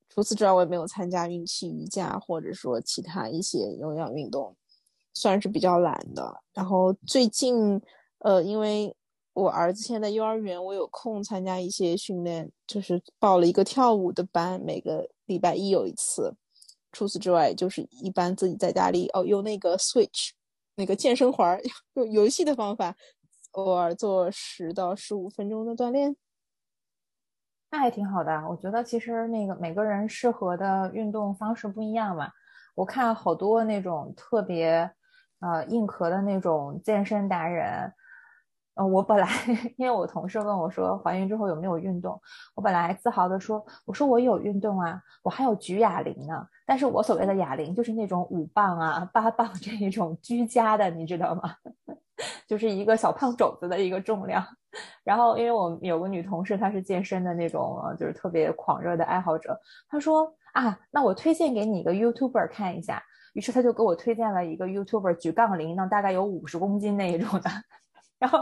[0.09, 4.57] 除此之外，我也没有参加孕期瑜伽，或者说其他一些有氧运动。
[5.15, 7.81] 算是比较懒的，然后最近，
[8.19, 8.95] 呃，因为
[9.33, 16.35] 我儿子现在幼儿园，我有空参加一些训练，就是报了一个跳舞的班，每个礼拜一有一次。
[16.93, 20.31] 除此之外，就是一般自己在家里哦，用那个 Switch
[20.77, 21.61] 那个健身环，
[21.95, 22.95] 用游戏的方法，
[23.53, 26.17] 偶尔做十到十五分钟的锻炼，
[27.71, 28.49] 那还挺好的。
[28.49, 32.31] 我觉得其实那个每个人适合的运动方式不一样嘛。
[32.75, 34.91] 我看好多那种特别。
[35.41, 37.93] 呃，硬壳的那种健身达人，
[38.75, 39.29] 呃，我本来
[39.77, 42.21] 因为我同事问我说怀孕之后有没有运动，
[42.55, 46.47] 我本来自豪的说，我说我有运动啊，我还有举哑铃呢。
[46.67, 51.43] 但是我所谓的哑铃就是那种五磅啊、八磅这一种居家的，你知道吗？
[52.49, 54.45] 就是一个小胖肘子的一个重量。
[55.05, 63.03] 然后因为我有个女同事，她是健身的那种，就是特别狂热的爱好者，她说啊，那我推荐给你一个 YouTuber 看一下。
[63.39, 67.49] 于是他就给我推荐了一个 YouTuber 举杠铃呢，大概有五十公斤那一种的，
[68.19, 68.41] 然后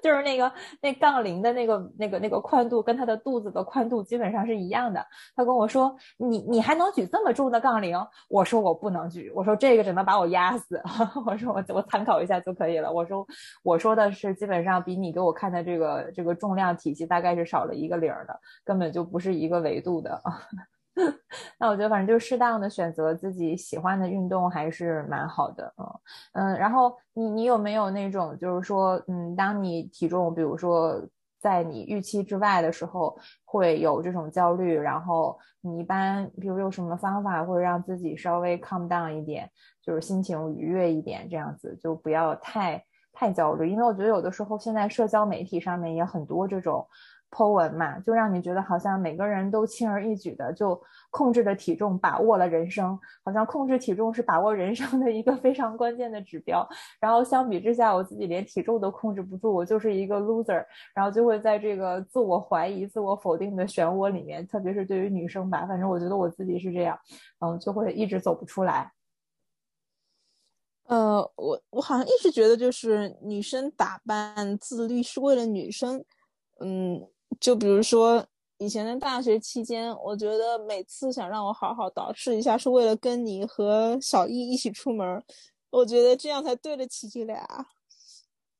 [0.00, 5.04] 就是那个那杠铃的那个那个那个宽度跟他的肚子的宽度基本上是一样的。
[5.34, 7.98] 他跟我说：“你你还能举这么重的杠铃？”
[8.30, 10.80] 我说：“我不能举。”我说：“这个只能把我压死。
[11.26, 13.26] ”我说：“我我参考一下就可以了。”我说
[13.64, 20.22] ：“我说的是基本上比你给我看的这个这个重量体系大概是少了一个零的，根本就不是一个维度的。”
[21.58, 26.00] 那我觉得反正就适当的选择自己喜欢的运动还是蛮好的，嗯
[26.34, 26.58] 嗯。
[26.58, 31.02] 然后你你有没有那种就是说，嗯，当你体重比如说
[31.40, 39.50] 在你预期之外的时候，会有这种焦虑，然后你一般比如有什么方法会让自己稍微 calm down 一点，
[39.82, 46.86] 就是心情愉悦一点，这样子就不要太太焦虑，因为我觉得有的时候现在社交媒体上面也很多这种。
[47.34, 50.78] Po 文嘛，就让你觉得好像每个人都轻而易举的就
[51.10, 56.68] 控制了体重，把握了人生，好像控制体重是把握人生的一个非常关键的指标。
[57.00, 60.62] 然后相比之下，我自己连体重都控制不住，我就是一个 loser，
[60.94, 66.98] 然后就会在这个自我怀疑、自我否定的漩涡里面，特别是对于女生吧，反正我觉得我自己是这样，
[67.40, 68.92] 嗯，就会一直走不出来。
[70.84, 76.04] 呃，我我好像一直觉得就是女生打扮自律是为了女生，
[76.60, 77.08] 嗯。
[77.40, 78.24] 就比如说
[78.58, 85.22] 以前的大学期间，我觉得每次想让我好好捯饬一下，是为了跟你和小易一起出门，
[85.70, 87.44] 我觉得这样才对得起你俩，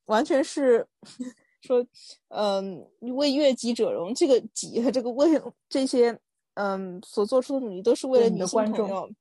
[0.07, 0.87] 完全是
[1.63, 1.87] 说，
[2.29, 5.29] 嗯，为悦己者容，这个己和这个为
[5.69, 6.19] 这些，
[6.55, 9.15] 嗯，所做出的努力都是为了你的观众，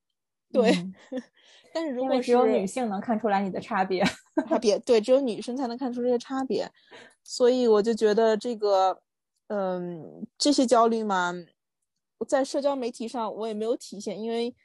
[0.52, 0.72] 对。
[1.74, 4.04] 但是如果只有女性能看出来你的差别，
[4.50, 6.70] 差别对，只有女生才能看出这些差别，
[7.24, 9.00] 所以我就觉得这个。
[9.54, 11.34] 嗯，这些焦虑嘛，
[12.26, 14.56] 在社交媒体上我也没有体现，因为，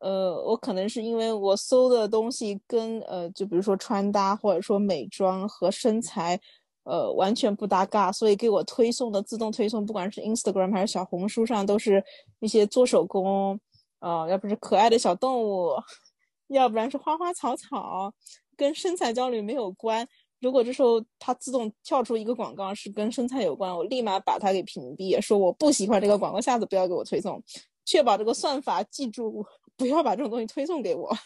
[0.00, 6.38] 呃，我可能是因为我搜的东西跟呃，就比如说穿搭或者说美妆和身材，
[6.82, 12.04] 呃，完全不搭嘎，所以给我推送的自动推送，不管是 Instagram 还是小红书上，都是
[12.40, 13.58] 一些做手工，
[14.00, 15.70] 呃，要不是可爱的小动物，
[16.48, 18.12] 要不然是花花草草，
[18.58, 20.06] 跟身材焦虑没有关。
[20.44, 27.42] 如果这时候它自动跳出一个广告是跟生菜有关，我立马把它给屏蔽，说我不喜欢这个广告，下次不要给我推送，
[27.86, 29.42] 确保这个算法记住
[29.74, 31.16] 不要把这种东西推送给我。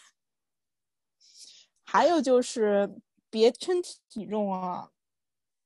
[1.83, 2.89] 还有就是
[3.29, 3.75] 别称
[4.09, 4.89] 体重啊，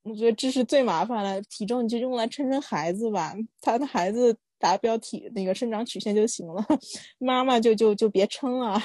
[0.01, 6.65] 我觉得这是最麻烦的，体重你就用来称称孩子吧，他的孩子达标体那个生长曲线就行了，
[7.19, 8.81] 妈妈就就就别称了。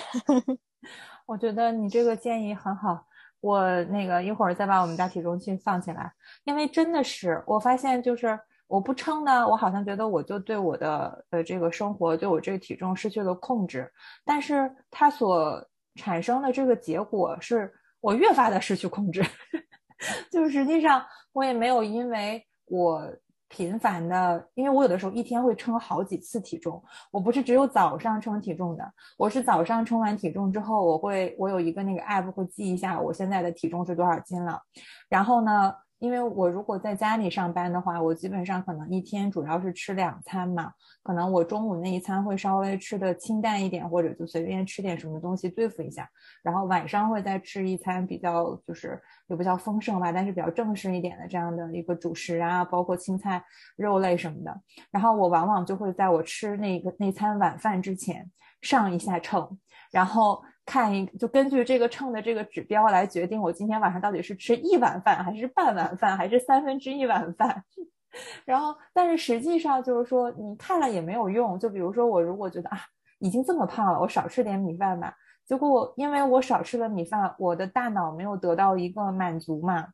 [1.24, 3.07] 我觉得你这个建议很好。
[3.40, 6.12] 我那个一会儿再把我们家体重器放起来，
[6.44, 13.90] 因为真的是我发现，就是我不称呢，我好像觉得我就对我的呃这个生活，对我这个体重失去了控制，
[14.24, 15.64] 但是它所
[15.94, 19.24] 产生的这个结果是我越发的失去控制。
[20.30, 23.02] 就是实际上我也没有因为我
[23.48, 28.84] 频繁的，因为我有的时候一天会称好几次体重，我不是只有早上称体重的，
[29.16, 34.60] 我是早上称完体重之后，我会我有一个那个 app 会记一下我现在的体重是多少斤了，
[35.08, 35.74] 然后呢。
[35.98, 40.72] 因为我如果在家里上班的话，我基本上可能一天主要是吃两餐嘛，
[41.02, 46.08] 可能我中午那一餐会稍微吃的清淡一点，或者就随便吃点什么东西对付一下，
[46.42, 53.42] 然后晚上会再吃一餐比较就是也不叫丰盛吧，但是比较正式一点的这样的一个主食啊，包括青菜、
[53.76, 58.30] 肉类什么的，然后我往往就会在我吃那个那餐晚饭之前
[58.60, 59.58] 上一下秤，
[59.90, 60.42] 然后。
[60.68, 67.64] 看一就根据这个秤的这个指标来决定我今天晚上到底是吃一碗饭还是半碗饭还是三分之一碗饭，
[68.44, 71.58] 然后但是实际上就是说你看了也没有用。
[71.58, 72.78] 就比如说我如果觉得啊
[73.18, 75.14] 已经这么胖了，我少吃点米饭吧。
[75.46, 79.86] 结果因为我少吃了米饭，我的大脑没有得到一个满足嘛。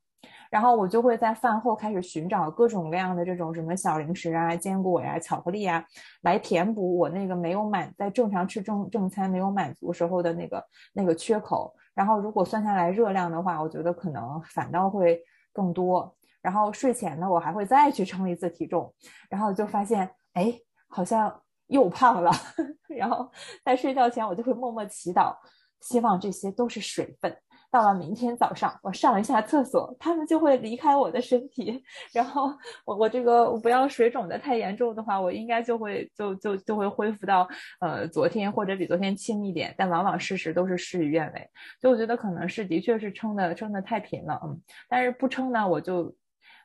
[0.54, 5.84] 然后我就会在饭后开始寻找各种各样的这种什么小零食啊、坚果呀、巧克力啊，
[6.22, 11.74] 来填补我那个没有满在正常吃正正餐没有满足时候的那个那个缺口。
[11.92, 15.20] 然后如果算下来热量的话，我觉得可能反倒会
[15.52, 16.14] 更多。
[16.40, 18.94] 然后睡前呢，我还会再去称一次体重，
[19.28, 20.54] 然后就发现哎，
[20.86, 22.30] 好像又胖了。
[22.86, 23.28] 然后
[23.64, 25.34] 在睡觉前，我就会默默祈祷，
[25.80, 27.36] 希望这些都是水分。
[27.74, 31.82] 到了明天早上，我上一下厕所，他们就会离开我的身体。
[32.14, 32.48] 然后
[32.84, 37.48] 我我这个不要水肿的太严重的话，我应该就会就就就会恢复到
[37.80, 39.74] 呃昨天或者比昨天轻一点。
[39.76, 41.50] 但往往事实都是事与愿违，
[41.80, 44.56] 所以我觉得可能是的确是撑的撑的太频了，嗯。
[44.88, 46.14] 但是不撑呢，我就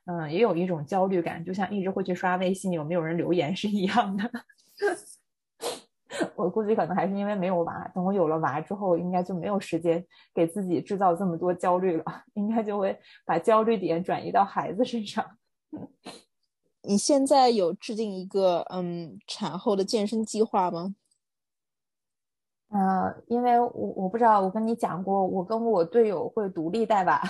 [0.05, 4.29] 嗯也有一种焦虑感，就像一直会去刷微信有没有人留言是一样的。
[6.35, 10.03] 我估计可能还是因为没有娃，等我有了娃之后，应该就没有时间
[10.33, 12.03] 给自己制造这么多焦虑了，
[12.33, 15.23] 应该就会把焦虑点转移到孩子身上。
[16.83, 20.95] 你现在有制定一个嗯产后的健身计划吗？
[22.69, 27.21] 呃，因为我我不知道，我跟你讲过，我跟我队友会独立带娃，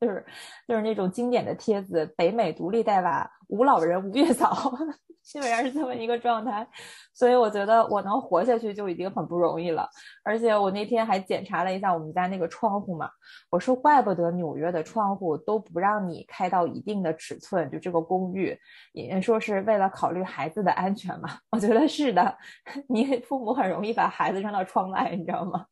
[0.00, 0.24] 就是
[0.68, 4.72] 就是那种经典的帖子，北美独立带娃，无老人无月嫂。
[5.26, 6.64] 基本上是这么一个状态，
[7.12, 9.88] 所以我觉得我能活下去就已经很不容易了。
[10.22, 13.10] 而且我那天还检查了一下我们家那个窗户嘛，
[13.50, 18.56] 我说怪不得纽约的窗户都不让你开到一定的尺寸，就这个公寓，
[18.92, 21.36] 也说是为了考虑孩子的安全嘛。
[21.50, 22.38] 我觉得是的，
[22.88, 25.66] 你父母很容易把孩子扔到窗外，你知道吗？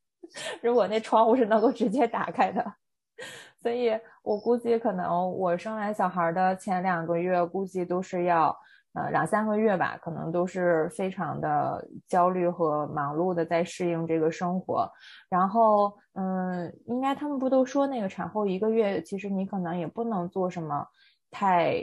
[0.63, 2.75] 如果那窗户是能够直接打开的，
[3.65, 8.55] 所以我估计可能我生完小孩的前两个月，估计都是要。
[8.97, 14.89] 呃，两三个月吧，可能都是非常的焦虑和忙碌的在适应这个生活。
[15.29, 20.87] 然后，嗯，应该他们不都说那个产后一个月，其实你可能也不能做什么
[21.29, 21.75] 太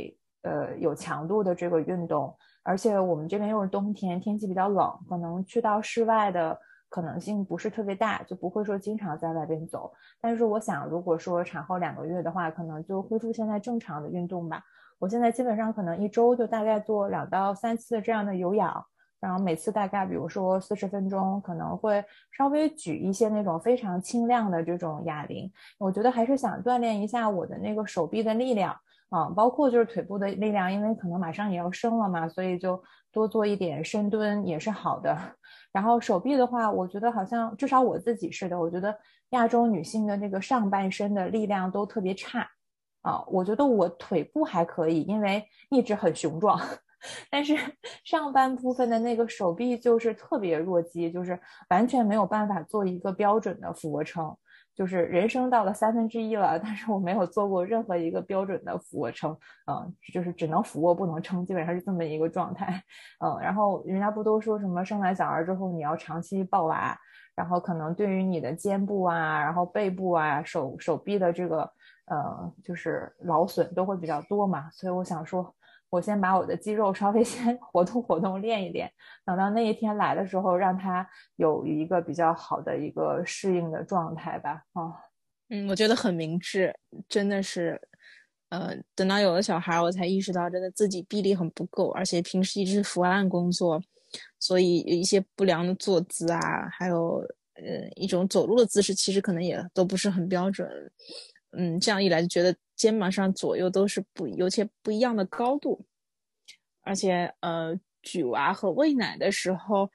[0.44, 2.34] 呃有强度的这个运动。
[2.64, 6.58] 而且我们这边又是冬天，天气比较冷，可能去到室外的
[6.92, 9.90] 可能性不是特别大，就不会说经常在外边走。
[10.20, 14.62] 但是我想，如果说产后两个月的话，可能就恢复现在正常的运动吧。
[15.00, 18.86] 我现在基本上可能一周就大概做两到三次这样的有氧，
[19.22, 22.04] 然后每次大概比如说四十分钟，可能会
[22.38, 25.50] 稍微举一些那种非常轻量的这种哑铃。
[25.80, 28.78] 我觉得还是想锻炼一下我的那个手臂的力量
[29.12, 32.82] 啊，包括就是腿部的力量，因为可能马上也要生了嘛，所以就
[33.12, 35.16] 多做一点深蹲也是好的。
[35.72, 38.98] 然后手臂的话，我觉得好像至少我自己是的，我觉得
[39.30, 42.50] 亚洲女性的那个上半身的力量都特别差。
[43.02, 46.60] 啊，我觉得我腿部还可以，因为一直很雄壮，
[47.32, 47.58] 但是
[48.04, 51.40] 上半部分的那个手臂就是特别弱鸡，就是
[51.70, 54.38] 完全没有办法做一个标准的俯卧撑，
[54.76, 59.32] 就是人生到了三分之一了， 但是我没有做过任何一个标准的俯卧撑，
[59.68, 62.82] 嗯，就是只能俯卧不能撑，基本上是这么一个状态，
[63.24, 66.98] 嗯，然后人家不都说什么生完小孩之后你要长期抱娃，
[67.36, 71.70] 然后可能对于你的肩部啊，然后背部啊，手手臂的这个。
[72.08, 75.56] 呃，就是劳损都会比较多嘛，所以我想说，
[75.92, 78.92] 我先把我的肌肉稍微 先活动活动，练一练，
[79.26, 84.64] 等到那一天来的时候，让它有一个比较好的一个适应的状态吧。
[84.74, 84.96] 啊，
[85.50, 86.74] 嗯，我觉得很明智，
[87.10, 87.80] 真的是，
[88.50, 93.82] 呃，等到有了小孩，我才意识到，真的自己臂力很不够，而且平时一直伏案工作，
[94.40, 96.40] 所以一些不良的坐姿啊，
[96.72, 97.18] 还有
[97.56, 100.70] 呃一种走路的姿势，其实可能也都不是很标准。
[101.58, 105.86] 嗯，这样一来就觉得肩膀上左右都是不有些不一样的高度，
[106.82, 109.88] 而且呃，举娃和喂奶的时候，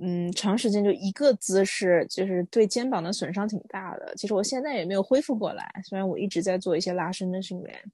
[0.00, 4.14] 嗯，长时间就一个姿势，就是对肩膀的损伤挺大的。
[4.16, 7.92] 其实我现在也没有恢复过来，虽然我一直在做一些拉伸的训练。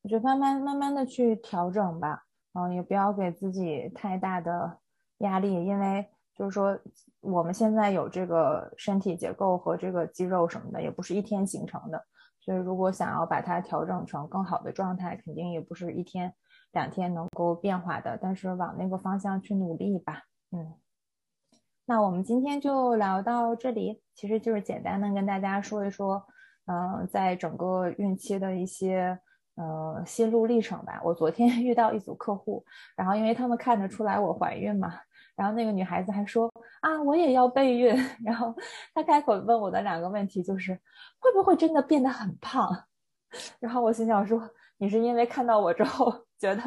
[0.00, 4.78] 我就慢慢慢慢的去调整吧，嗯，也不要给自己太大的
[5.18, 6.78] 压力，因为就是说
[7.20, 12.02] 我们现在有这个身体结构和这个肌肉什么的，也不是一天形成的，
[12.40, 16.32] 所以如果想要把它调整成更好的状态，肯定也不是一天。
[16.72, 20.24] 两天能够变化的，但是往那个方向去努力吧。
[20.52, 20.74] 嗯，
[21.86, 26.22] 那我们今天就聊到这里，其实就是简单的跟大家说一说，
[26.66, 29.18] 嗯，在整个孕期的一些
[29.54, 31.00] 呃心路历程吧。
[31.02, 32.62] 我昨天 遇到一组客户，
[32.94, 34.92] 然后因为他们看得出来我怀孕嘛，
[35.38, 37.96] 然后那个女孩子还说啊，我也要备孕。
[38.22, 38.54] 然后
[38.92, 40.78] 她开口问我的两个问题就是，
[41.18, 42.68] 会不会真的变得很胖？
[43.58, 44.42] 然后我心想说，
[44.76, 46.12] 你是因为看到我之后。
[46.40, 46.62] 觉得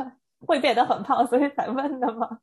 [0.46, 2.40] 会变得很胖，所以才问的吗？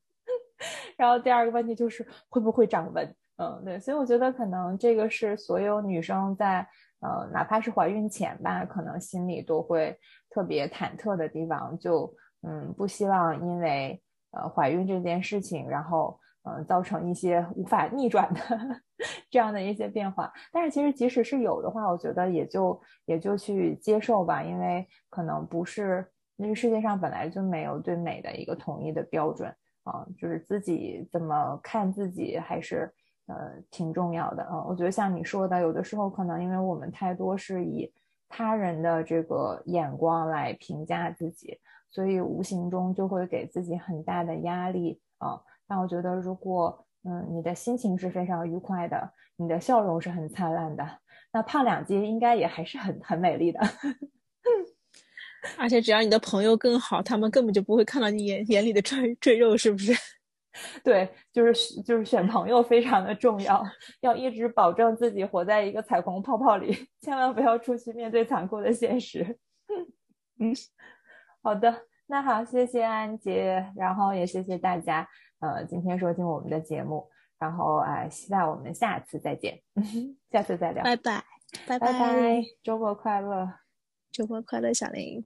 [0.96, 3.14] 然后第二个问题就是会不会长纹？
[3.36, 6.66] 嗯，对，所以我觉得可能这个是所有女生在
[7.00, 9.94] 呃，哪怕是怀孕前吧，可能心里都会
[10.30, 12.10] 特别忐忑的地方，就
[12.40, 14.02] 嗯，不希望因为
[14.32, 18.40] 呃怀孕这件事情，然后嗯造成一些无法逆转的
[19.30, 20.32] 这样的一些变化。
[20.52, 26.06] 但是其实即使是有的话，我觉得也就也就去接受吧，因为可能不是。
[26.40, 29.52] 那个世界上本来就没有对美的一个统一的标准
[29.82, 32.88] 啊，就是自己怎么看自己还是
[33.26, 33.34] 呃
[33.72, 34.62] 挺重要的啊。
[34.62, 37.92] 我觉得像你说的，有的时候可能因为我们太多是以
[38.28, 41.58] 他人的这个眼光来评价自己，
[41.90, 45.40] 所以无形中就会给自己很大的压力啊。
[45.66, 50.84] 但我觉得，如果嗯你的心情是非常愉快的，你的笑容是很灿烂的，
[51.32, 53.60] 那胖两斤应该也还是很很美丽的。
[55.56, 59.92] 而且只要你的朋友更好，他们根本就不会看到你眼眼里的赘赘肉，是不是？
[60.82, 63.62] 对，就是就是选朋友非常的重要，
[64.00, 69.38] 要一直保证自己活在一个彩虹泡泡里，千万不要出去面对残酷的现实。
[70.40, 70.52] 嗯，
[71.42, 75.08] 好的，那好，谢谢安杰，然后也谢谢大家，
[75.40, 77.08] 呃，今天收听我们的节目，
[77.38, 79.60] 然后啊，期待我们下次再见，
[80.30, 81.24] 下次再聊，拜拜，
[81.66, 83.48] 拜拜，周末快乐。
[84.10, 85.24] 周末快乐，小林。